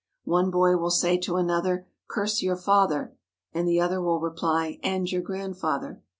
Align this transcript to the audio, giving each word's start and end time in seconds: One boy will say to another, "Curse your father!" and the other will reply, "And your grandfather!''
One 0.25 0.49
boy 0.49 0.77
will 0.77 0.89
say 0.89 1.19
to 1.19 1.35
another, 1.35 1.85
"Curse 2.09 2.41
your 2.41 2.55
father!" 2.55 3.15
and 3.53 3.67
the 3.67 3.79
other 3.79 4.01
will 4.01 4.19
reply, 4.19 4.79
"And 4.81 5.07
your 5.11 5.21
grandfather!'' 5.21 6.01